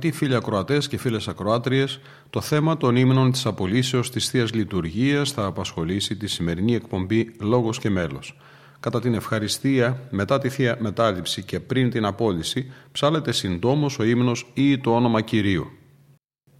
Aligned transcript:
Αγαπητοί 0.00 0.24
φίλοι 0.24 0.36
ακροατές 0.36 0.88
και 0.88 0.98
φίλες 0.98 1.28
ακροάτριες, 1.28 2.00
το 2.30 2.40
θέμα 2.40 2.76
των 2.76 2.96
ύμνων 2.96 3.32
της 3.32 3.46
απολύσεως 3.46 4.10
της 4.10 4.28
θείας 4.28 4.54
λειτουργίας 4.54 5.30
θα 5.30 5.44
απασχολήσει 5.44 6.16
τη 6.16 6.26
σημερινή 6.26 6.74
εκπομπή 6.74 7.34
Λόγος 7.40 7.78
και 7.78 7.90
Μέλος. 7.90 8.36
Κατά 8.80 9.00
την 9.00 9.14
ευχαριστία, 9.14 10.00
μετά 10.10 10.38
τη 10.38 10.48
θεία 10.48 10.76
μετάληψη 10.80 11.42
και 11.42 11.60
πριν 11.60 11.90
την 11.90 12.04
απόλυση, 12.04 12.72
ψάλεται 12.92 13.32
συντόμως 13.32 13.98
ο 13.98 14.04
ύμνος 14.04 14.50
ή 14.54 14.78
το 14.78 14.94
όνομα 14.94 15.20
κυρίου. 15.20 15.66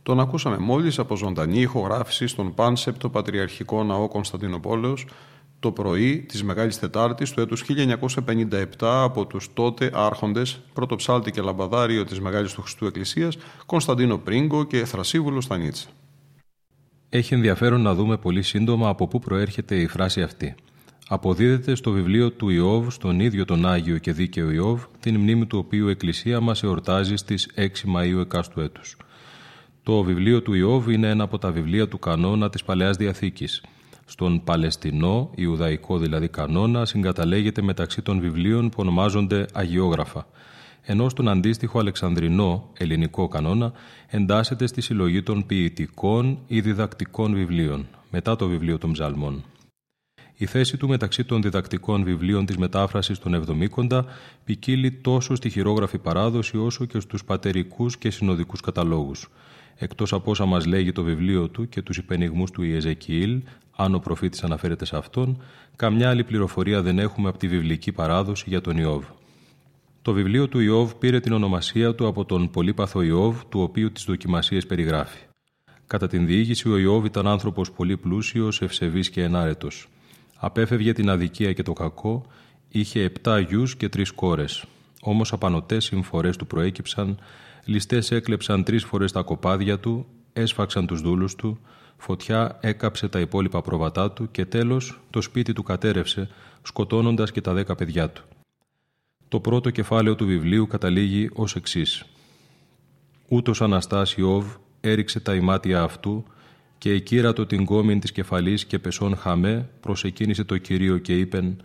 Τον 0.03 0.21
ακούσαμε 0.21 0.59
μόλις 0.59 0.99
από 0.99 1.17
ζωντανή 1.17 1.61
ηχογράφηση 1.61 2.27
στον 2.27 2.55
Πάνσεπτο 2.55 3.09
Πατριαρχικό 3.09 3.85
Ναό 3.85 4.09
Κωνσταντινοπόλεως 4.09 5.07
το 5.61 5.73
πρωί 5.73 6.25
της 6.29 6.43
Μεγάλης 6.43 6.79
Τετάρτης 6.79 7.31
του 7.31 7.41
έτους 7.41 7.65
1957 8.27 8.65
από 8.79 9.27
τους 9.27 9.53
τότε 9.55 9.91
άρχοντες 9.95 10.61
πρωτοψάλτη 10.73 11.31
και 11.31 11.41
λαμπαδάριο 11.41 12.05
της 12.05 12.21
Μεγάλης 12.21 12.53
του 12.53 12.63
Χριστού 12.63 12.87
Εκκλησίας 12.87 13.37
Κωνσταντίνο 13.67 14.19
Πρίγκο 14.19 14.65
και 14.65 14.85
Θρασίβουλος 14.85 15.45
Στανίτσα. 15.45 15.89
Έχει 17.09 17.35
ενδιαφέρον 17.35 17.81
να 17.81 17.95
δούμε 17.95 18.17
πολύ 18.17 18.43
σύντομα 18.43 18.89
από 18.89 19.09
πού 19.09 19.19
προέρχεται 19.19 19.77
η 19.77 19.87
φράση 19.87 20.23
αυτή. 20.23 20.55
Αποδίδεται 21.09 21.75
στο 21.75 21.91
βιβλίο 21.91 22.31
του 22.31 22.49
Ιώβ 22.49 22.89
στον 22.89 23.21
ίδιο 23.21 23.45
τον 23.45 23.67
Άγιο 23.67 23.99
και 23.99 24.13
Δίκαιο 24.13 24.51
Ιώβ, 24.51 24.85
την 25.01 25.17
μνήμη 25.17 25.47
του 25.47 25.59
οποίου 25.59 25.89
η 25.89 25.91
Εκκλησία 25.91 26.41
μας 26.41 26.63
εορτάζει 26.63 27.17
στις 27.17 27.49
6 27.57 27.67
Μαΐου 27.97 28.21
εκάστου 28.21 28.61
έτους. 28.61 28.97
Το 29.83 30.03
βιβλίο 30.03 30.43
του 30.43 30.55
Ιώβ 30.55 30.89
είναι 30.89 31.09
ένα 31.09 31.25
από 31.25 31.39
τα 31.39 31.51
βιβλία 31.51 31.89
του 31.89 31.99
κανόνα 31.99 32.51
της 32.51 32.63
Παλαιάς 32.65 32.97
Διαθήκης– 32.97 33.63
στον 34.11 34.45
Παλαιστινό, 34.45 35.31
Ιουδαϊκό 35.35 35.99
δηλαδή 35.99 36.29
κανόνα, 36.29 36.85
συγκαταλέγεται 36.85 37.63
μεταξύ 37.63 38.03
των 38.03 38.21
βιβλίων 38.21 38.69
που 38.69 38.77
ονομάζονται 38.77 39.47
Αγιόγραφα, 39.53 40.27
ενώ 40.83 41.09
στον 41.09 41.29
αντίστοιχο 41.29 41.79
Αλεξανδρινό, 41.79 42.71
ελληνικό 42.79 43.29
κανόνα, 43.29 43.73
εντάσσεται 44.07 44.67
στη 44.67 44.81
συλλογή 44.81 45.23
των 45.23 45.47
ποιητικών 45.47 46.39
ή 46.47 46.61
διδακτικών 46.61 47.35
βιβλίων, 47.35 47.87
μετά 48.11 48.37
το 48.37 48.49
βιβλίο 48.49 48.79
των 48.79 48.93
Ψαλμών. 48.93 49.45
Η 50.37 50.47
θέση 50.47 50.77
του 50.77 50.89
μεταξύ 50.89 51.25
των 51.25 51.43
διδακτικών 51.43 52.05
βιβλίων 52.05 52.47
της 52.47 52.57
μετάφρασης 52.57 53.19
των 53.19 53.35
Εβδομήκοντα 53.35 54.05
ποικίλει 54.45 54.93
τόσο 54.93 55.35
στη 55.35 55.51
χειρόγραφη 55.51 55.99
παράδοση 55.99 56.57
όσο 56.57 56.85
και 56.85 57.01
στους 57.01 57.25
πατερικούς 57.25 57.99
και 57.99 58.11
συνοδικούς 58.11 58.61
καταλόγους. 58.61 59.29
Εκτός 59.83 60.13
από 60.13 60.31
όσα 60.31 60.45
μας 60.45 60.67
λέγει 60.67 60.93
το 60.93 61.03
βιβλίο 61.03 61.49
του 61.49 61.69
και 61.69 61.83
τους 61.83 61.97
υπενιγμούς 61.97 62.51
του 62.51 62.63
Ιεζεκιήλ, 62.63 63.43
αν 63.81 63.95
ο 63.95 63.99
προφήτης 63.99 64.45
αναφέρεται 64.45 64.85
σε 64.85 64.97
αυτόν, 64.97 65.43
καμιά 65.77 66.11
άλλη 66.11 66.25
πληροφορία 66.25 66.83
δεν 66.83 66.99
έχουμε 66.99 67.29
από 67.29 67.39
τη 67.39 67.49
βιβλική 67.49 67.93
παράδοση 67.93 68.45
για 68.47 68.61
τον 68.61 68.77
Ιώβ. 68.77 69.05
Το 70.03 70.13
βιβλίο 70.13 70.49
του 70.49 70.61
Ιώβ 70.61 70.93
πήρε 70.95 71.21
την 71.21 71.33
ονομασία 71.33 71.95
του 71.95 72.07
από 72.07 72.25
τον 72.25 72.51
πολύπαθο 72.51 73.03
Ιώβ, 73.03 73.43
του 73.49 73.61
οποίου 73.61 73.93
τις 73.93 74.05
δοκιμασίες 74.05 74.67
περιγράφει. 74.67 75.19
Κατά 75.87 76.07
την 76.07 76.27
διήγηση, 76.27 76.69
ο 76.69 76.79
Ιώβ 76.79 77.05
ήταν 77.05 77.27
άνθρωπος 77.27 77.71
πολύ 77.71 77.97
πλούσιος, 77.97 78.63
ευσεβής 78.63 79.11
και 79.11 79.23
ενάρετος. 79.23 79.89
Απέφευγε 80.37 80.93
την 80.93 81.11
αδικία 81.11 81.53
και 81.53 81.63
το 81.63 81.73
κακό, 81.73 82.27
είχε 82.69 83.03
επτά 83.03 83.39
γιους 83.39 83.77
και 83.77 83.89
τρεις 83.89 84.11
κόρες. 84.11 84.65
Όμως 85.01 85.33
απανοτές 85.33 85.85
συμφορές 85.85 86.37
του 86.37 86.47
προέκυψαν, 86.47 87.19
ληστές 87.65 88.11
έκλεψαν 88.11 88.65
τρεις 88.65 88.85
φορές 88.85 89.13
τα 89.13 89.23
κοπάδια 89.23 89.79
του, 89.79 90.07
έσφαξαν 90.33 90.87
τους 90.87 91.01
δούλους 91.01 91.35
του, 91.35 91.59
Φωτιά 92.03 92.59
έκαψε 92.61 93.09
τα 93.09 93.21
υπόλοιπα 93.21 93.63
πρόβατά 93.63 94.11
του 94.11 94.31
και 94.31 94.45
τέλος 94.45 95.01
το 95.11 95.21
σπίτι 95.21 95.53
του 95.53 95.63
κατέρευσε, 95.63 96.29
σκοτώνοντας 96.63 97.33
και 97.33 97.41
τα 97.41 97.53
δέκα 97.53 97.75
παιδιά 97.75 98.11
του. 98.11 98.25
Το 99.29 99.41
πρώτο 99.41 99.71
κεφάλαιο 99.71 100.15
του 100.15 100.27
βιβλίου 100.27 100.67
καταλήγει 100.67 101.31
ως 101.33 101.57
εξής. 101.57 102.05
Ούτως 103.29 103.63
Αναστάς 103.63 104.15
Ιώβ 104.15 104.47
έριξε 104.81 105.21
τα 105.21 105.35
ημάτια 105.35 105.83
αυτού 105.83 106.25
και 106.79 106.91
εκείρατο 106.91 107.47
την 107.47 107.65
κόμην 107.65 108.01
της 108.01 108.13
κεφαλής 108.13 108.65
και 108.65 108.79
πεσόν 108.79 109.17
χαμέ 109.17 109.69
προσεκίνησε 109.81 110.45
το 110.45 110.59
Κυρίο 110.59 110.99
και 110.99 111.19
είπεν 111.19 111.63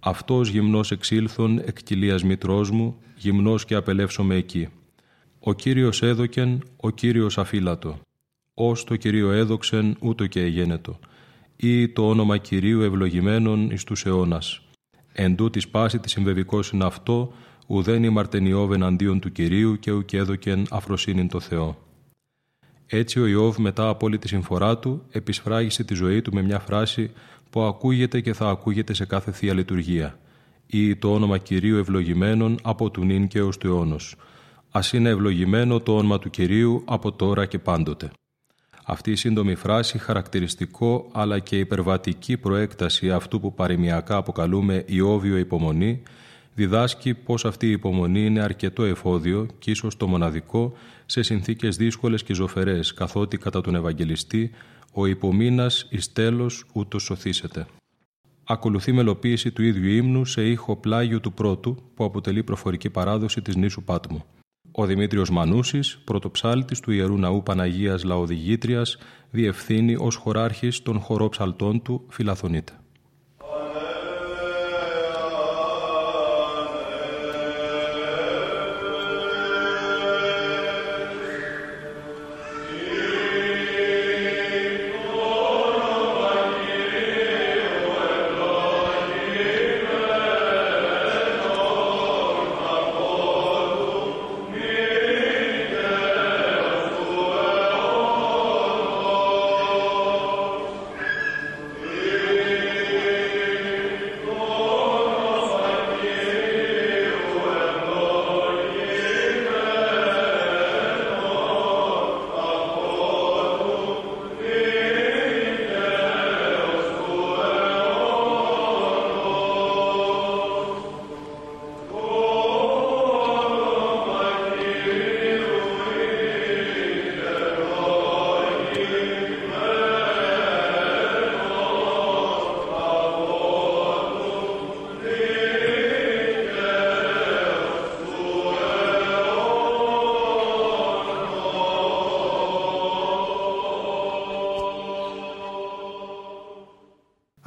«Αυτός 0.00 0.48
γυμνός 0.48 0.90
εξήλθον 0.90 1.58
εκ 1.58 1.82
κοιλίας 1.82 2.22
μητρός 2.22 2.70
μου, 2.70 2.96
γυμνός 3.16 3.64
και 3.64 3.74
απελεύσομαι 3.74 4.34
εκεί. 4.34 4.68
Ο 5.40 5.52
Κύριος 5.52 6.02
έδωκεν, 6.02 6.62
ο 6.76 6.90
Κύριος 6.90 7.38
αφύλατο 7.38 7.98
ως 8.60 8.84
το 8.84 8.96
Κυρίο 8.96 9.30
έδοξεν 9.32 9.96
ούτω 10.00 10.26
και 10.26 10.40
εγένετο, 10.40 10.98
ή 11.56 11.88
το 11.88 12.08
όνομα 12.08 12.36
Κυρίου 12.36 12.80
ευλογημένων 12.80 13.70
εις 13.70 13.84
τους 13.84 14.06
αιώνας. 14.06 14.60
Εν 15.12 15.36
τούτης 15.36 15.68
πάση 15.68 15.98
της 15.98 16.12
συμβεβικός 16.12 16.70
είναι 16.70 16.84
αυτό, 16.84 17.32
ουδέν 17.66 18.02
ημαρτενιόβεν 18.02 18.82
αντίον 18.82 19.20
του 19.20 19.32
Κυρίου 19.32 19.78
και 19.78 19.92
ουκ 19.92 20.12
έδωκεν 20.12 20.66
αφροσύνην 20.70 21.28
το 21.28 21.40
Θεό. 21.40 21.78
Έτσι 22.86 23.20
ο 23.20 23.26
Ιώβ 23.26 23.58
μετά 23.58 23.88
από 23.88 24.06
όλη 24.06 24.18
τη 24.18 24.28
συμφορά 24.28 24.78
του 24.78 25.02
επισφράγισε 25.10 25.84
τη 25.84 25.94
ζωή 25.94 26.22
του 26.22 26.34
με 26.34 26.42
μια 26.42 26.58
φράση 26.58 27.10
που 27.50 27.60
ακούγεται 27.60 28.20
και 28.20 28.32
θα 28.32 28.48
ακούγεται 28.48 28.94
σε 28.94 29.04
κάθε 29.04 29.32
Θεία 29.32 29.54
Λειτουργία 29.54 30.18
ή 30.66 30.96
το 30.96 31.12
όνομα 31.12 31.38
Κυρίου 31.38 31.76
ευλογημένων 31.76 32.58
από 32.62 32.90
του 32.90 33.04
νυν 33.04 33.28
και 33.28 33.42
ως 33.42 33.58
του 33.58 33.66
αιώνος. 33.66 34.16
Ας 34.70 34.92
είναι 34.92 35.08
ευλογημένο 35.08 35.80
το 35.80 35.96
όνομα 35.96 36.18
του 36.18 36.30
Κυρίου 36.30 36.82
από 36.84 37.12
τώρα 37.12 37.46
και 37.46 37.58
πάντοτε. 37.58 38.10
Αυτή 38.90 39.10
η 39.10 39.16
σύντομη 39.16 39.54
φράση, 39.54 39.98
χαρακτηριστικό 39.98 41.08
αλλά 41.12 41.38
και 41.38 41.58
υπερβατική 41.58 42.36
προέκταση 42.36 43.10
αυτού 43.10 43.40
που 43.40 43.54
παροιμιακά 43.54 44.16
αποκαλούμε 44.16 44.84
ιόβιο 44.86 45.36
υπομονή, 45.36 46.02
διδάσκει 46.54 47.14
πως 47.14 47.44
αυτή 47.44 47.66
η 47.66 47.70
υπομονή 47.70 48.24
είναι 48.24 48.40
αρκετό 48.40 48.84
εφόδιο 48.84 49.46
και 49.58 49.70
ίσως 49.70 49.96
το 49.96 50.06
μοναδικό 50.06 50.72
σε 51.06 51.22
συνθήκες 51.22 51.76
δύσκολες 51.76 52.22
και 52.22 52.34
ζωφερές, 52.34 52.94
καθότι 52.94 53.36
κατά 53.36 53.60
τον 53.60 53.74
Ευαγγελιστή 53.74 54.50
ο 54.92 55.06
υπομείνας 55.06 55.86
εις 55.90 56.12
τέλος 56.12 56.64
ούτως 56.72 57.02
σωθήσεται. 57.02 57.66
Ακολουθεί 58.44 58.92
μελοποίηση 58.92 59.50
του 59.50 59.62
ίδιου 59.62 59.88
ύμνου 59.88 60.24
σε 60.24 60.48
ήχο 60.48 60.76
πλάγιου 60.76 61.20
του 61.20 61.32
πρώτου 61.32 61.76
που 61.94 62.04
αποτελεί 62.04 62.42
προφορική 62.42 62.90
παράδοση 62.90 63.42
της 63.42 63.56
νήσου 63.56 63.82
Πάτμου. 63.82 64.24
Ο 64.78 64.86
Δημήτριος 64.86 65.30
Μανούσης, 65.30 65.98
πρωτοψάλτης 66.04 66.80
του 66.80 66.90
Ιερού 66.90 67.18
Ναού 67.18 67.42
Παναγίας 67.42 68.04
Λαοδηγήτριας, 68.04 68.98
διευθύνει 69.30 69.96
ως 69.98 70.16
χωράρχης 70.16 70.82
των 70.82 71.00
χορόψαλτών 71.00 71.82
του 71.82 72.06
Φιλαθονίτε. 72.08 72.77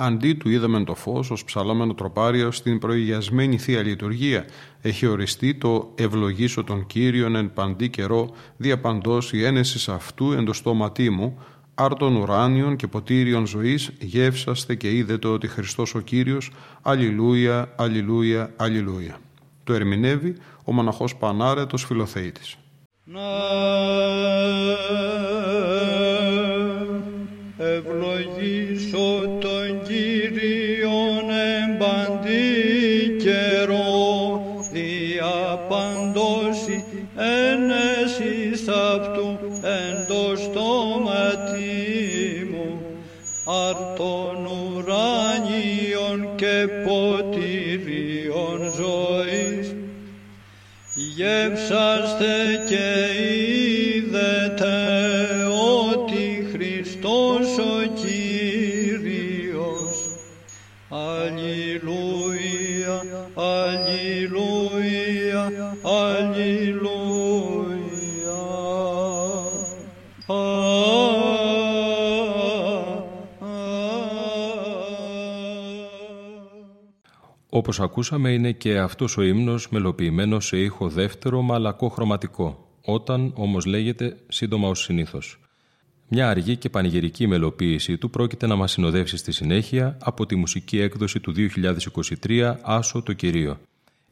Αντί 0.03 0.33
του 0.33 0.49
είδαμε 0.49 0.83
το 0.83 0.95
φως 0.95 1.31
ως 1.31 1.43
ψαλόμενο 1.43 1.93
τροπάριο 1.93 2.51
στην 2.51 2.79
προηγιασμένη 2.79 3.57
Θεία 3.57 3.81
Λειτουργία. 3.81 4.45
Έχει 4.81 5.05
οριστεί 5.05 5.55
το 5.55 5.91
«ευλογήσω 5.95 6.63
τον 6.63 6.85
Κύριον 6.85 7.35
εν 7.35 7.53
παντή 7.53 7.89
καιρό, 7.89 8.29
διαπαντός 8.57 9.33
η 9.33 9.43
ένεσης 9.45 9.89
αυτού 9.89 10.31
εν 10.31 10.45
το 10.45 10.53
στόματί 10.53 11.09
μου, 11.09 11.37
άρτων 11.75 12.15
ουράνιων 12.15 12.75
και 12.75 12.87
ποτήριων 12.87 13.45
ζωής 13.45 13.91
γεύσαστε 13.99 14.75
και 14.75 14.91
είδετε 14.91 15.27
ότι 15.27 15.47
Χριστός 15.47 15.95
ο 15.95 15.99
Κύριος, 15.99 16.51
αλληλούια, 16.81 17.73
αλληλούια, 17.75 18.53
αλληλούια». 18.55 19.19
Το 19.63 19.73
ερμηνεύει 19.73 20.35
ο 20.65 20.73
μοναχός 20.73 21.15
Πανάρετος 21.15 21.85
Φιλοθεήτης. 21.85 22.57
Όπως 77.53 77.79
ακούσαμε 77.79 78.31
είναι 78.31 78.51
και 78.51 78.79
αυτός 78.79 79.17
ο 79.17 79.21
ύμνος 79.21 79.69
μελοποιημένος 79.69 80.45
σε 80.45 80.57
ήχο 80.57 80.89
δεύτερο 80.89 81.41
μαλακό 81.41 81.89
χρωματικό, 81.89 82.67
όταν 82.85 83.33
όμως 83.35 83.65
λέγεται 83.65 84.17
σύντομα 84.27 84.67
ως 84.67 84.81
συνήθως. 84.83 85.39
Μια 86.07 86.29
αργή 86.29 86.57
και 86.57 86.69
πανηγυρική 86.69 87.27
μελοποίηση 87.27 87.97
του 87.97 88.09
πρόκειται 88.09 88.47
να 88.47 88.55
μας 88.55 88.71
συνοδεύσει 88.71 89.17
στη 89.17 89.31
συνέχεια 89.31 89.97
από 90.01 90.25
τη 90.25 90.35
μουσική 90.35 90.79
έκδοση 90.79 91.19
του 91.19 91.33
2023 92.25 92.55
«Άσο 92.61 93.01
το 93.01 93.13
Κυρίο». 93.13 93.57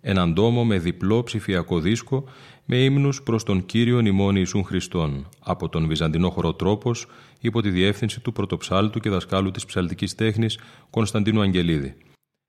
Έναν 0.02 0.34
τόμο 0.34 0.66
με 0.66 0.78
διπλό 0.78 1.24
ψηφιακό 1.24 1.80
δίσκο 1.80 2.24
με 2.66 2.78
ύμνους 2.78 3.24
προς 3.24 3.44
τον 3.44 3.66
Κύριο 3.66 4.02
Νημόνι 4.02 4.40
Ιησούν 4.40 4.64
Χριστόν 4.64 5.30
από 5.40 5.70
τον 5.70 5.88
Βυζαντινό 5.88 6.30
χορό 6.30 6.54
Τρόπος 6.54 7.08
υπό 7.40 7.62
τη 7.62 7.70
διεύθυνση 7.70 8.20
του 8.20 8.32
πρωτοψάλτου 8.32 9.00
και 9.00 9.10
δασκάλου 9.10 9.52
της 9.52 9.66
ψαλτικής 9.66 10.16
τέχνης 10.16 10.60
Κωνσταντίνου 10.90 11.42
Αγγελίδη. 11.42 11.96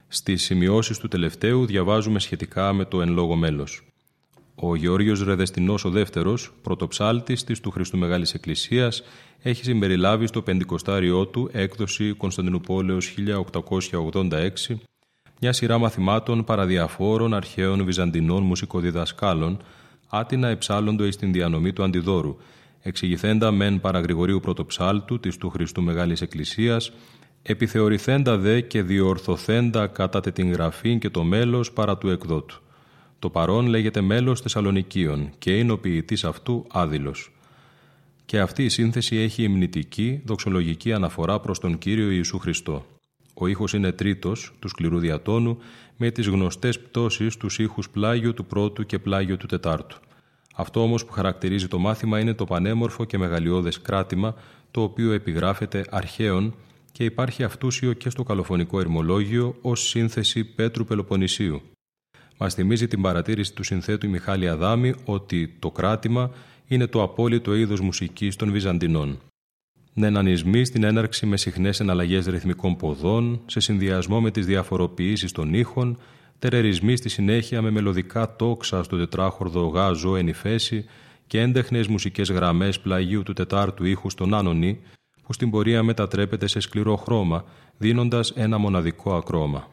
Στις 0.08 0.43
σημειώσεις 0.43 0.99
του 0.99 1.08
τελευταίου 1.08 1.67
διαβάζουμε 1.67 2.19
σχετικά 2.19 2.73
με 2.73 2.85
το 2.85 3.02
εν 3.02 3.12
λόγω 3.12 3.37
μέλος. 3.37 3.82
Ο 4.55 4.76
Γεώργιος 4.76 5.25
Ρεδεστινός 5.25 5.85
ο 5.85 5.91
δεύτερος, 5.91 6.52
πρωτοψάλτης 6.62 7.44
της 7.44 7.61
του 7.61 7.70
Χριστού 7.70 7.99
Μεγάλης 7.99 8.35
Εκκλησίας, 8.35 9.02
έχει 9.43 9.64
συμπεριλάβει 9.64 10.26
στο 10.26 10.43
πεντηκοστάριό 10.43 11.26
του 11.26 11.49
έκδοση 11.52 12.12
Κωνσταντινούπολεως 12.12 13.06
1886 13.06 14.90
μια 15.43 15.53
σειρά 15.53 15.79
μαθημάτων 15.79 16.45
παραδιαφόρων 16.45 17.35
αρχαίων 17.35 17.85
βυζαντινών 17.85 18.43
μουσικοδιδασκάλων, 18.43 19.63
άτινα 20.09 20.49
εψάλλοντο 20.49 21.05
εις 21.05 21.17
την 21.17 21.33
διανομή 21.33 21.73
του 21.73 21.83
αντιδόρου, 21.83 22.37
εξηγηθέντα 22.83 23.51
μεν 23.51 23.81
παραγρηγορίου 23.81 24.41
πρωτοψάλτου 24.41 25.21
της 25.21 25.37
του 25.37 25.51
Χριστού 25.51 25.83
Μεγάλης 25.83 26.21
Εκκλησίας, 26.21 26.93
επιθεωρηθέντα 27.43 28.37
δε 28.37 28.61
και 28.61 28.83
διορθωθέντα 28.83 29.87
κατά 29.87 30.21
την 30.21 30.53
γραφή 30.53 30.99
και 30.99 31.11
το 31.11 31.23
μέλος 31.23 31.73
παρά 31.73 31.99
του 31.99 32.09
εκδότου. 32.09 32.61
Το 33.19 33.31
παρόν 33.31 33.67
λέγεται 33.67 34.01
μέλος 34.01 34.41
Θεσσαλονικίων 34.41 35.31
και 35.39 35.59
είναι 35.59 35.73
ο 35.73 35.79
ποιητής 35.79 36.25
αυτού 36.25 36.67
άδειλος. 36.71 37.33
Και 38.25 38.41
αυτή 38.41 38.65
η 38.65 38.69
σύνθεση 38.69 39.17
έχει 39.17 39.43
υμνητική, 39.43 40.23
δοξολογική 40.25 40.93
αναφορά 40.93 41.41
προς 41.41 41.59
τον 41.59 41.79
Κύριο 41.79 42.11
Ιησού 42.11 42.39
Χριστό. 42.39 42.85
Ο 43.43 43.47
ήχος 43.47 43.73
είναι 43.73 43.93
τρίτος, 43.93 44.53
του 44.59 44.69
σκληρού 44.69 44.99
διατόνου, 44.99 45.59
με 45.97 46.11
τις 46.11 46.26
γνωστές 46.26 46.81
πτώσεις 46.81 47.37
του 47.37 47.49
ήχους 47.59 47.91
πλάγιο 47.91 48.35
του 48.35 48.45
πρώτου 48.45 48.87
και 48.87 48.99
πλάγιο 48.99 49.37
του 49.37 49.47
τετάρτου. 49.47 49.99
Αυτό 50.55 50.83
όμως 50.83 51.05
που 51.05 51.12
χαρακτηρίζει 51.12 51.69
το 51.69 51.79
μάθημα 51.79 52.21
είναι 52.21 52.35
το 52.35 52.45
πανέμορφο 52.45 53.05
και 53.05 53.19
μεγαλειώδες 53.19 53.81
κράτημα, 53.81 54.35
το 54.71 54.83
οποίο 54.83 55.12
επιγράφεται 55.12 55.85
αρχαίων 55.91 56.55
και 56.93 57.05
υπάρχει 57.05 57.43
αυτούσιο 57.43 57.93
και 57.93 58.11
στο 58.11 58.23
καλοφωνικό 58.23 58.81
ερμολόγιο 58.81 59.57
ως 59.61 59.88
σύνθεση 59.88 60.45
Πέτρου 60.45 60.85
Πελοποννησίου. 60.85 61.62
Μας 62.38 62.55
θυμίζει 62.55 62.87
την 62.87 63.03
παρατήρηση 63.03 63.55
του 63.55 63.62
συνθέτου 63.62 64.09
Μιχάλη 64.09 64.49
Αδάμη 64.49 64.95
ότι 65.05 65.57
το 65.59 65.71
κράτημα 65.71 66.31
είναι 66.67 66.87
το 66.87 67.03
απόλυτο 67.03 67.55
είδος 67.55 67.81
μουσικής 67.81 68.37
των 68.37 68.53
Βυζαντινών. 68.53 69.19
Νενανισμοί 70.00 70.64
στην 70.64 70.85
έναρξη 70.85 71.26
με 71.26 71.37
συχνές 71.37 71.80
εναλλαγές 71.80 72.26
ρυθμικών 72.26 72.76
ποδών, 72.76 73.40
σε 73.47 73.61
συνδυασμό 73.61 74.21
με 74.21 74.30
τις 74.30 74.47
διαφοροποιήσεις 74.47 75.33
των 75.33 75.54
ήχων, 75.54 75.99
τερερισμοί 76.38 76.97
στη 76.97 77.09
συνέχεια 77.09 77.62
με 77.62 77.71
μελωδικά 77.71 78.37
τόξα 78.37 78.83
στο 78.83 78.97
τετράχορδο 78.97 79.66
γάζο 79.66 80.16
ενυφέση 80.16 80.85
και 81.26 81.40
έντεχνες 81.40 81.87
μουσικές 81.87 82.30
γραμμές 82.30 82.80
πλαγίου 82.80 83.23
του 83.23 83.33
τετάρτου 83.33 83.85
ήχου 83.85 84.11
στον 84.11 84.35
άνονι, 84.35 84.80
που 85.23 85.33
στην 85.33 85.50
πορεία 85.50 85.83
μετατρέπεται 85.83 86.47
σε 86.47 86.61
σκληρό 86.61 86.97
χρώμα, 86.97 87.45
δίνοντας 87.78 88.30
ένα 88.30 88.59
μοναδικό 88.59 89.14
ακρόμα. 89.14 89.69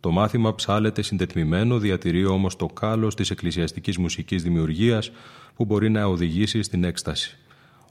Το 0.00 0.10
μάθημα 0.10 0.54
ψάλεται 0.54 1.02
συντετμημένο, 1.02 1.78
διατηρεί 1.78 2.24
όμως 2.24 2.56
το 2.56 2.66
κάλος 2.66 3.14
της 3.14 3.30
εκκλησιαστικής 3.30 3.98
μουσικής 3.98 4.42
δημιουργίας 4.42 5.10
που 5.54 5.64
μπορεί 5.64 5.90
να 5.90 6.04
οδηγήσει 6.04 6.62
στην 6.62 6.84
έκσταση. 6.84 7.38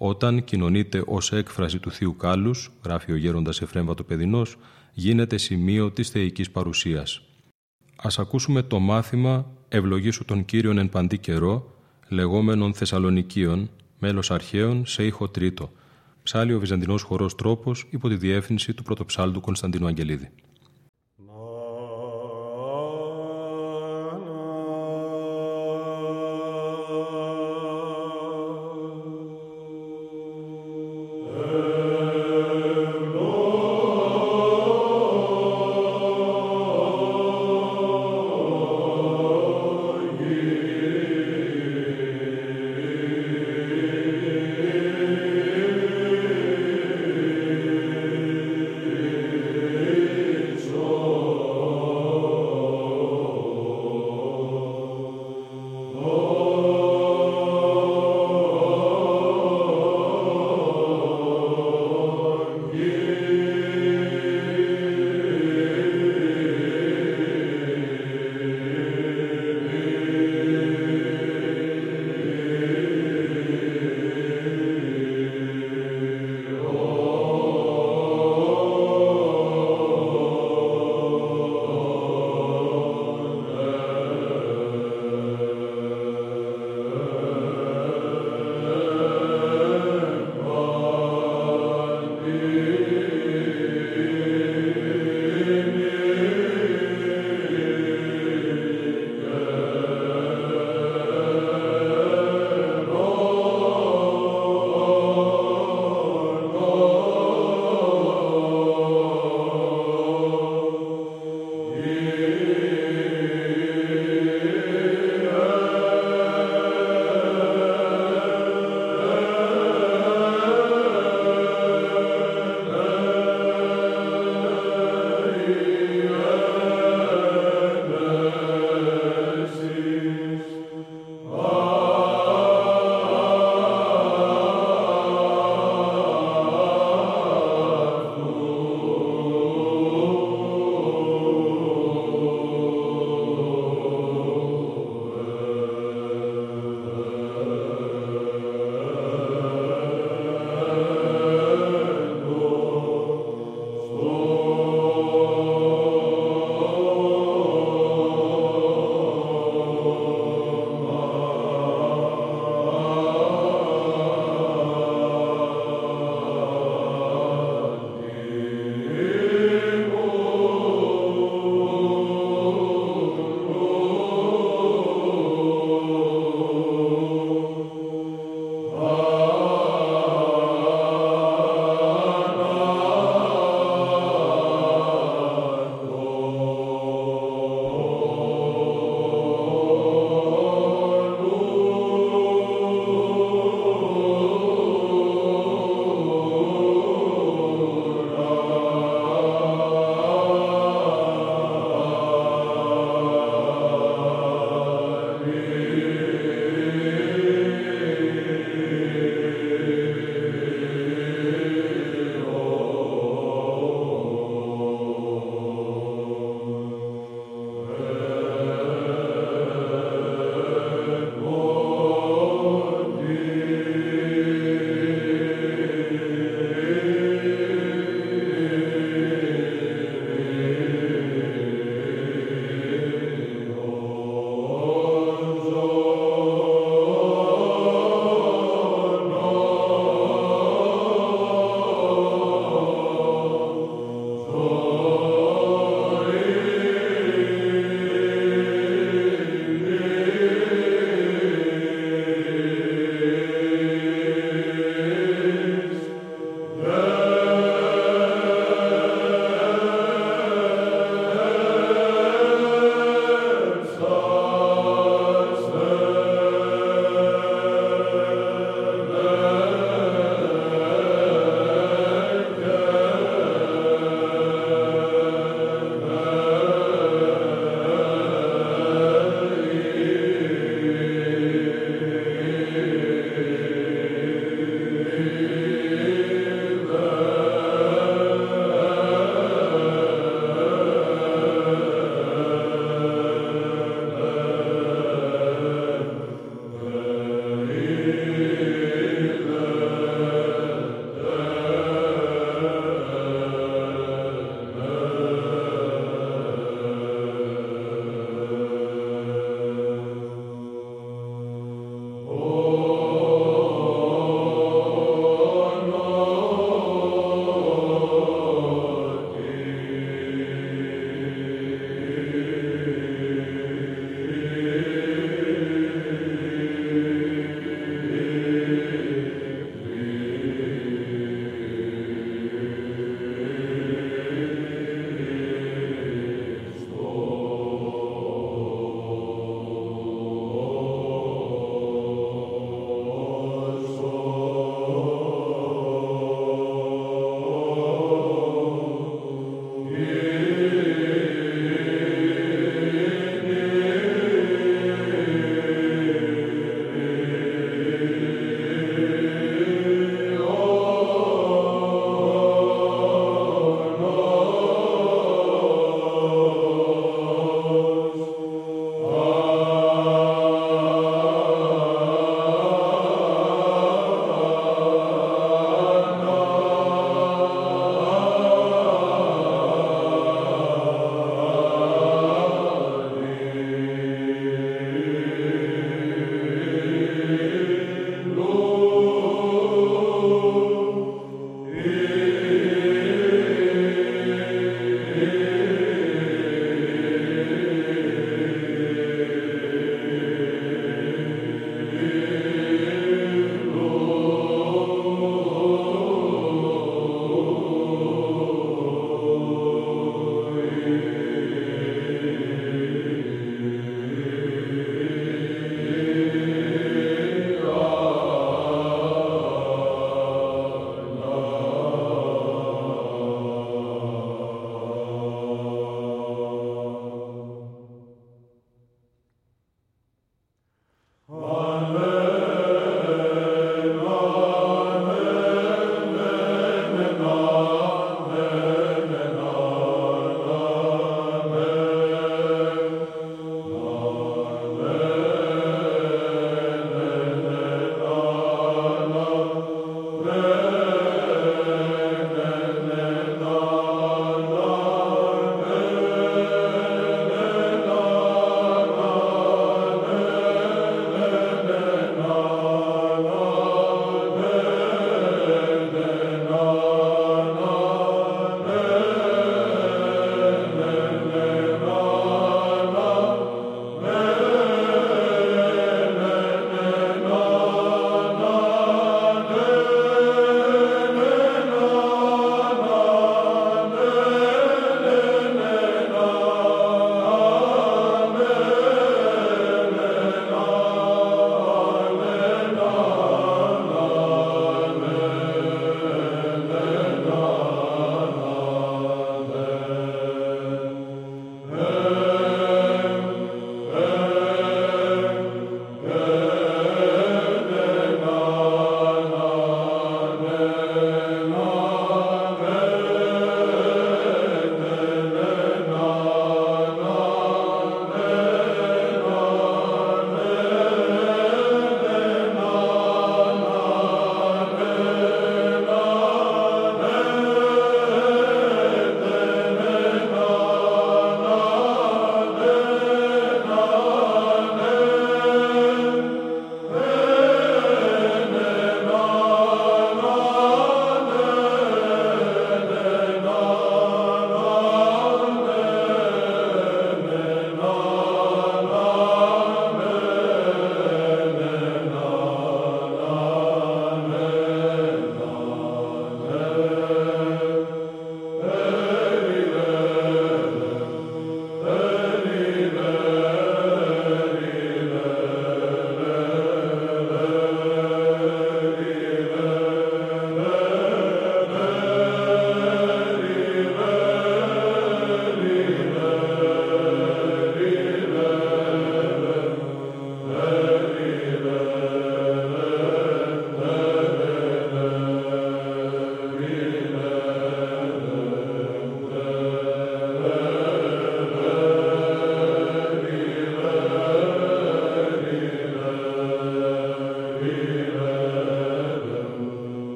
Όταν 0.00 0.44
κοινωνείται 0.44 1.02
ως 1.06 1.32
έκφραση 1.32 1.78
του 1.78 1.90
Θείου 1.90 2.16
Κάλους, 2.16 2.70
γράφει 2.84 3.12
ο 3.12 3.16
γέροντας 3.16 3.60
Εφρέμβατο 3.60 4.04
Παιδινός, 4.04 4.56
γίνεται 4.92 5.36
σημείο 5.36 5.90
της 5.90 6.10
θεϊκής 6.10 6.50
παρουσίας. 6.50 7.22
Ας 7.96 8.18
ακούσουμε 8.18 8.62
το 8.62 8.78
μάθημα 8.78 9.50
«Ευλογήσου 9.68 10.24
τον 10.24 10.44
Κύριον 10.44 10.78
εν 10.78 10.88
παντή 10.88 11.18
καιρό», 11.18 11.74
λεγόμενων 12.08 12.74
Θεσσαλονικίων, 12.74 13.70
μέλος 13.98 14.30
αρχαίων 14.30 14.86
σε 14.86 15.04
ήχο 15.04 15.28
τρίτο, 15.28 15.70
ψάλει 16.22 16.54
ο 16.54 16.58
Βυζαντινός 16.58 17.02
χορός 17.02 17.34
τρόπος 17.34 17.86
υπό 17.90 18.08
τη 18.08 18.16
διεύθυνση 18.16 18.74
του 18.74 18.82
πρωτοψάλτου 18.82 19.40
Κωνσταντίνου 19.40 19.86
Αγγελίδη. 19.86 20.30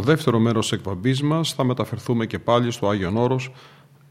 Στο 0.00 0.08
δεύτερο 0.08 0.38
μέρος 0.38 0.68
της 0.68 0.78
εκπομπής 0.78 1.22
μας 1.22 1.52
θα 1.52 1.64
μεταφερθούμε 1.64 2.26
και 2.26 2.38
πάλι 2.38 2.70
στο 2.70 2.88
Άγιον 2.88 3.16
Όρος 3.16 3.52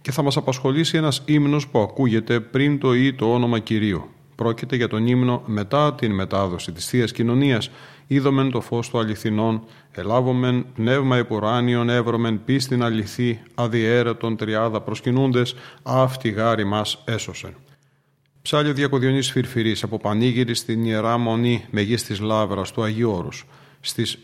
και 0.02 0.12
θα 0.12 0.21
μας 0.21 0.38
απασχολήσει 0.38 0.97
ένας 0.97 1.21
ύμνος 1.25 1.67
που 1.67 1.80
ακούγεται 1.80 2.39
πριν 2.39 2.80
το 2.80 2.95
ή 2.95 3.13
το 3.13 3.34
όνομα 3.34 3.60
Κυρίου. 3.60 4.10
Πρόκειται 4.36 4.75
για 4.75 4.88
τον 4.88 5.08
ύμνο 5.08 5.41
μετά 5.45 5.93
την 5.93 6.12
μετάδοση 6.12 6.71
της 6.71 6.88
Θείας 6.88 7.12
Κοινωνίας 7.12 7.69
είδομεν 8.08 8.52
το 8.52 8.62
φως 8.62 8.89
του 8.89 8.99
αληθινών, 8.99 9.63
ελάβομεν 9.91 10.65
πνεύμα 10.73 11.17
επουράνιον, 11.17 11.89
εύρωμεν 11.89 12.43
πίστην 12.45 12.84
αληθή, 12.84 13.41
αδιέρετον 13.56 14.38
τριάδα 14.38 14.82
προσκυνούντες, 14.82 15.56
αυτή 15.84 16.30
γάρι 16.30 16.65
μας 16.65 17.04
έσωσεν. 17.06 17.56
Ψάλιο 18.41 18.73
Διακοδιονής 18.73 19.32
Φυρφυρής 19.32 19.84
από 19.84 19.97
Πανήγυρη 19.97 20.56
στην 20.56 20.86
Ιερά 20.86 21.17
Μονή 21.17 21.65
Μεγίστης 21.69 22.19
Λάβρας 22.19 22.71
του 22.71 22.84
Αγίου 22.84 23.12
Όρους 23.12 23.45
στις 23.80 24.17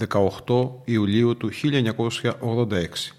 5-18 0.00 0.70
Ιουλίου 0.84 1.36
του 1.36 1.50
1986. 1.62 3.14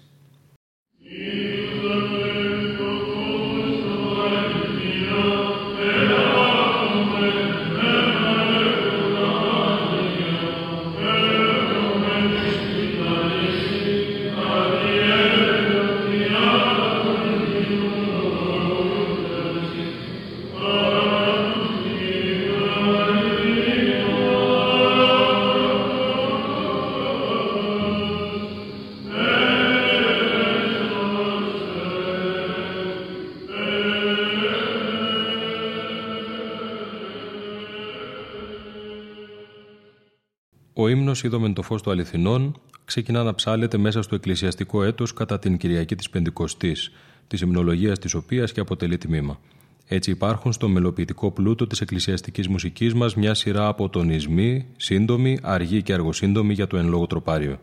Ο 41.16 41.18
ύμνο 41.18 41.36
Είδομεν 41.36 41.54
το 41.54 41.62
φως 41.62 41.82
του 41.82 41.90
αληθινών 41.90 42.60
ξεκινά 42.84 43.22
να 43.22 43.34
ψάλεται 43.34 43.78
μέσα 43.78 44.02
στο 44.02 44.14
εκκλησιαστικό 44.14 44.82
έτος 44.82 45.12
κατά 45.12 45.38
την 45.38 45.56
Κυριακή 45.56 45.94
της 45.94 46.10
Πεντηκοστής, 46.10 46.92
της 47.26 47.40
υμνολογίας 47.40 47.98
της 47.98 48.14
οποίας 48.14 48.52
και 48.52 48.60
αποτελεί 48.60 48.98
τμήμα. 48.98 49.40
Έτσι 49.86 50.10
υπάρχουν 50.10 50.52
στο 50.52 50.68
μελοποιητικό 50.68 51.30
πλούτο 51.30 51.66
της 51.66 51.80
εκκλησιαστικής 51.80 52.48
μουσικής 52.48 52.94
μας 52.94 53.14
μια 53.14 53.34
σειρά 53.34 53.66
από 53.66 53.88
τονισμοί, 53.88 54.66
σύντομοι, 54.76 55.38
αργοί 55.42 55.82
και 55.82 55.92
αργοσύντομοι 55.92 56.54
για 56.54 56.66
το 56.66 56.76
εν 56.76 56.88
λόγω 56.88 57.06
τροπάριο. 57.06 57.58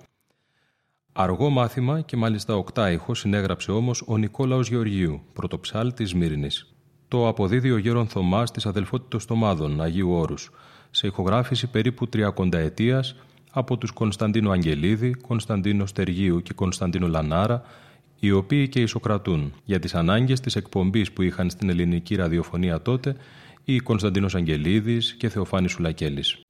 Αργό 1.14 1.50
μάθημα 1.50 2.02
και 2.02 2.18
μάλιστα 2.18 2.56
οκτάηχο 2.56 3.14
συνέγραψε 3.14 3.72
όμως 3.72 4.04
ο 4.08 4.18
Νικόλαος 4.18 4.70
Γεωργίου, 4.70 5.22
πρωτοψάλ 5.34 5.94
τη 5.94 6.16
Μύρινης. 6.16 6.74
Το 7.08 7.28
αποδίδει 7.28 7.72
ο 7.72 7.78
γέρον 7.78 8.08
Θωμάς 8.08 8.52
της 8.52 8.66
αδελφότητος 8.66 9.26
Τομάδων 9.26 9.82
Αγίου 9.82 10.12
Όρους, 10.12 10.52
σε 10.92 11.08
ηχογράφηση 11.08 11.68
περίπου 11.68 12.08
τριακονταετίας 12.08 13.16
από 13.56 13.78
τους 13.78 13.92
Κωνσταντίνο 13.92 14.52
Αγγελίδη, 14.52 15.14
Κωνσταντίνο 15.14 15.86
Στεργίου 15.86 16.42
και 16.42 16.54
Κωνσταντίνο 16.54 17.08
Λανάρα, 17.08 17.64
οι 18.20 18.32
οποίοι 18.32 18.68
και 18.68 18.82
ισοκρατούν 18.82 19.54
για 19.66 19.80
τις 19.80 19.96
ανάγκες 19.96 20.40
της 20.40 20.56
εκπομπής 20.56 21.12
που 21.12 21.22
είχαν 21.22 21.50
στην 21.50 21.70
ελληνική 21.70 22.16
ραδιοφωνία 22.16 22.82
τότε 22.82 23.16
οι 23.64 23.80
Κωνσταντίνος 23.80 24.36
Αγγελίδης 24.36 25.14
και 25.14 25.30
Θεοφάνης 25.30 25.72
Σουλακέλης. 25.72 26.42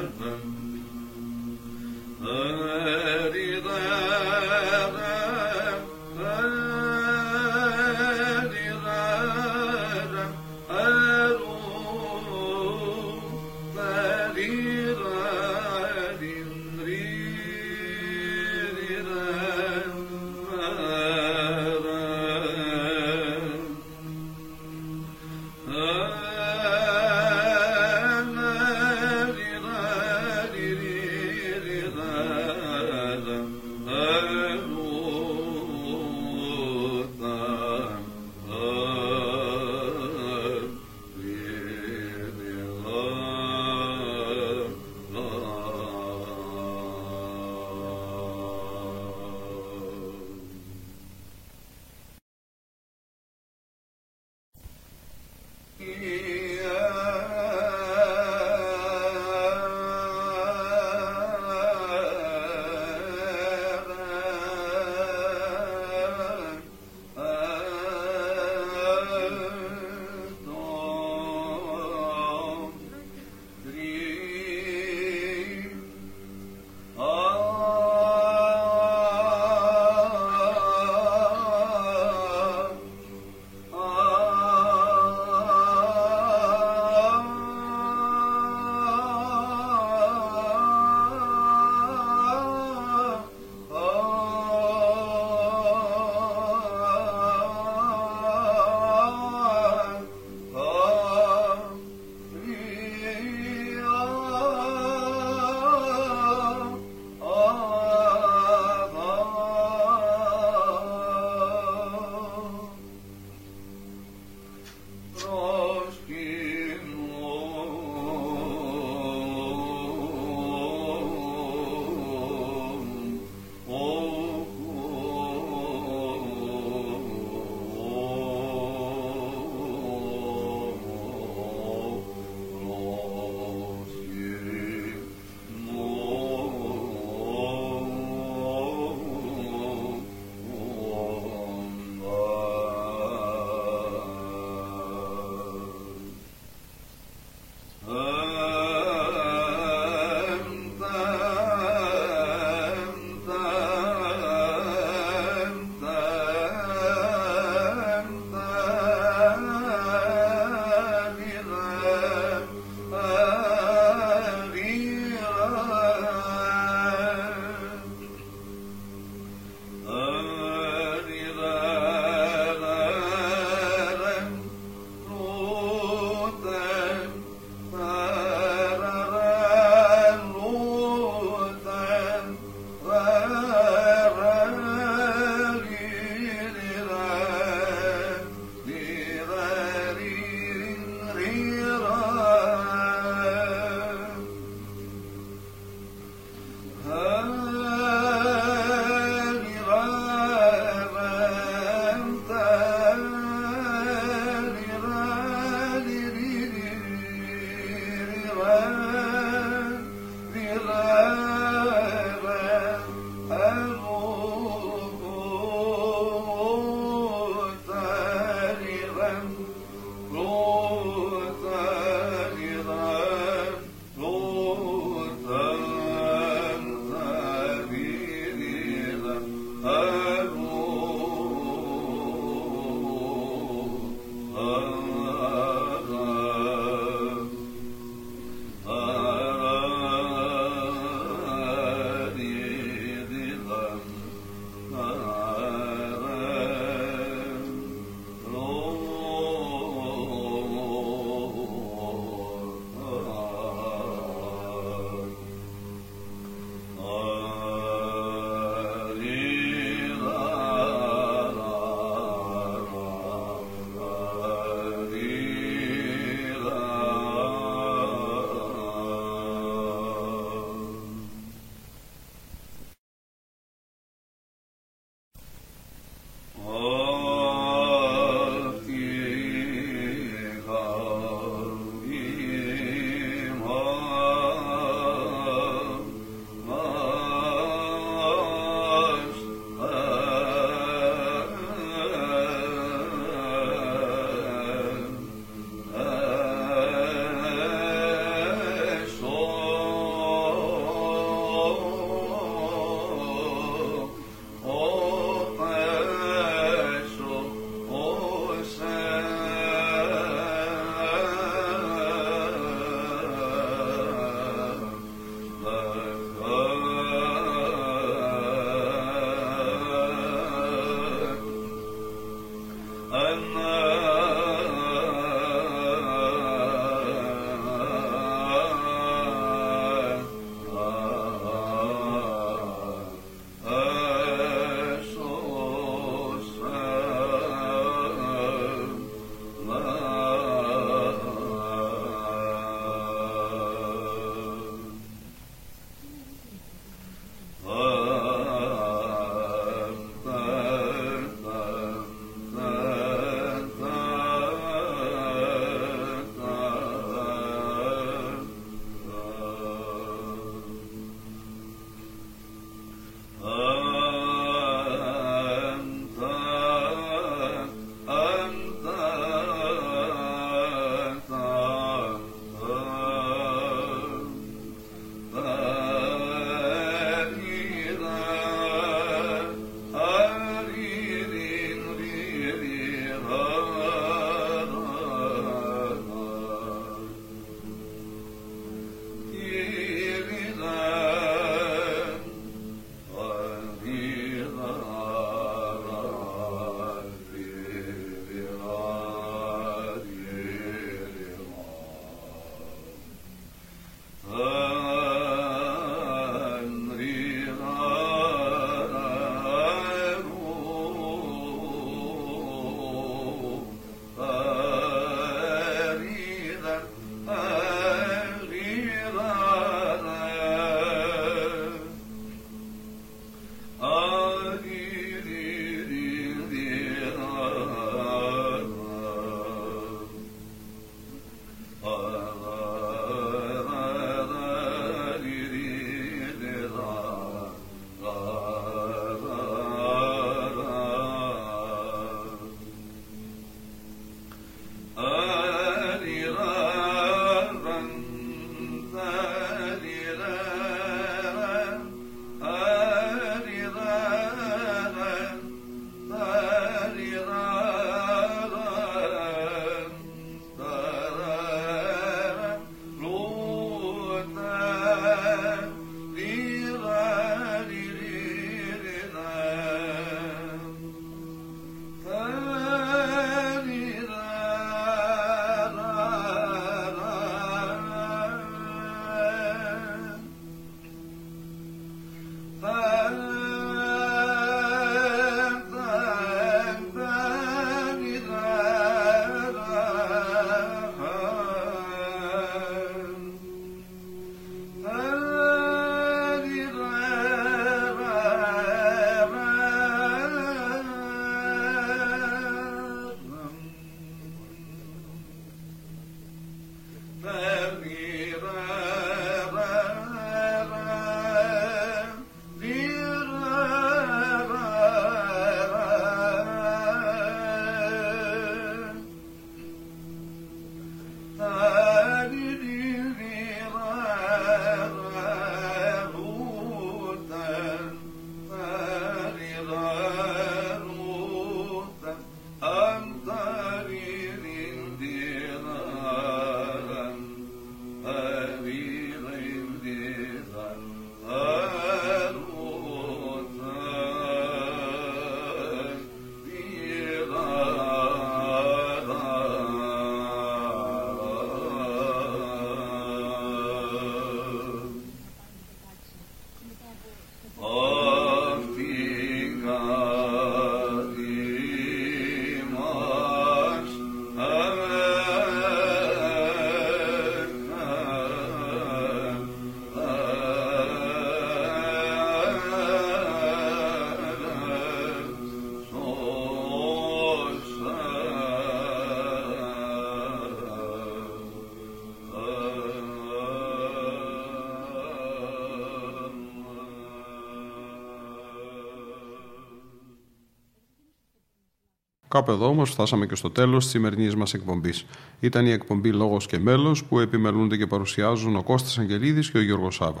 Κάπου 592.08 592.30
εδώ 592.30 592.46
όμως 592.46 592.70
φτάσαμε 592.70 593.06
και 593.06 593.14
στο 593.14 593.30
τέλος 593.30 593.62
της 593.62 593.72
σημερινής 593.72 594.14
μας 594.14 594.34
εκπομπής. 594.34 594.86
Ήταν 595.20 595.46
η 595.46 595.50
εκπομπή 595.50 595.92
Λόγος 595.92 596.26
και 596.26 596.38
Μέλος 596.38 596.84
που 596.84 596.98
επιμελούνται 596.98 597.56
και 597.56 597.66
παρουσιάζουν 597.66 598.36
ο 598.36 598.42
Κώστας 598.42 598.78
Αγγελίδης 598.78 599.30
και 599.30 599.38
ο 599.38 599.42
Γιώργος 599.42 599.74
Σάβα. 599.74 600.00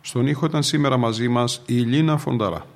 Στον 0.00 0.26
ήχο 0.26 0.46
ήταν 0.46 0.62
σήμερα 0.62 0.96
μαζί 0.96 1.28
μας 1.28 1.62
η 1.66 1.74
Λίνα 1.74 2.16
Φονταρά. 2.16 2.66